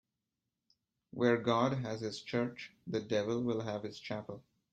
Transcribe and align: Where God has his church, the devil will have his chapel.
Where 1.11 1.37
God 1.37 1.73
has 1.73 2.01
his 2.01 2.21
church, 2.23 2.71
the 2.87 3.01
devil 3.01 3.43
will 3.43 3.61
have 3.61 3.83
his 3.83 3.99
chapel. 3.99 4.43